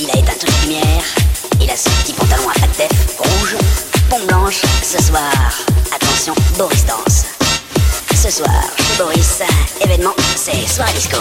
[0.00, 1.04] Il a éteint toutes les lumières.
[1.60, 3.56] Il a son petit pantalon à pattes rouge,
[4.08, 4.62] pompe blanche.
[4.82, 5.32] Ce soir,
[5.92, 7.24] attention, Boris danse.
[8.14, 9.42] Ce soir, chez Boris,
[9.80, 11.16] événement, c'est soir disco.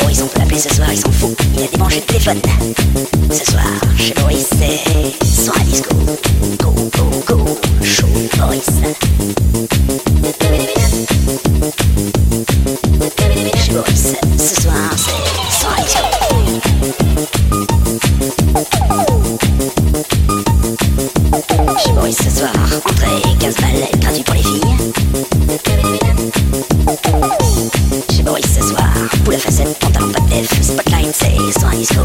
[0.00, 1.38] Boris, on peut l'appeler ce soir, il s'en fout.
[1.56, 2.40] Il a débranché le téléphone.
[3.30, 3.64] Ce soir,
[3.96, 5.94] chez Boris, c'est soir disco.
[6.58, 8.06] Go, go, go, show
[8.36, 8.66] Boris.
[30.68, 32.02] Spotlight, c'est soir disco.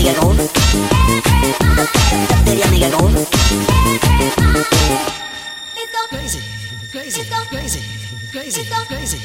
[0.00, 0.32] amiga go.
[2.44, 3.08] Date de amiga go.
[6.08, 6.40] Crazy,
[6.90, 7.80] crazy, crazy,
[8.30, 9.18] crazy, crazy,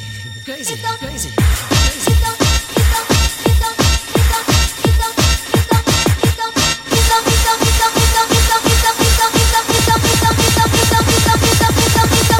[0.43, 1.29] crazy, crazy, crazy.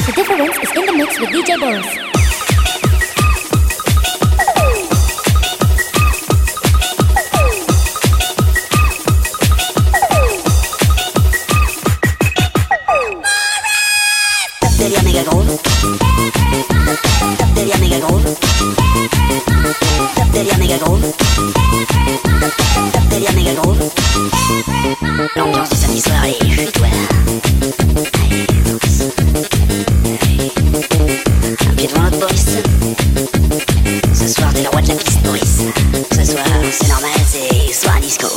[0.06, 2.15] The difference is in the mix with DJ Bones.
[17.96, 18.36] méga groove.
[20.16, 21.02] Top délire méga groove.
[22.94, 23.78] Top délire méga groove.
[25.36, 26.88] L'ambiance du samedi soir, allez, je suis toi.
[31.68, 32.28] Un pied devant l'autre,
[34.14, 35.62] Ce soir, t'es le roi de la piste, Boris.
[36.12, 38.28] Ce soir, c'est normal, c'est soir disco.